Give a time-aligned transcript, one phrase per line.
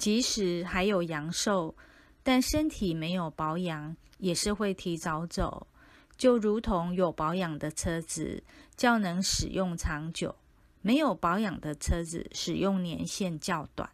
[0.00, 1.74] 即使还有阳寿
[2.22, 5.66] 但身体没有保养也是会提早走。
[6.16, 8.42] 就如同有保养的车子
[8.74, 10.34] 较能使用长久。
[10.80, 13.90] 没有保养的车子使用年限较短。